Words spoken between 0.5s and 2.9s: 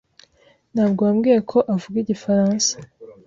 Ntabwo wambwiye ko avuga igifaransa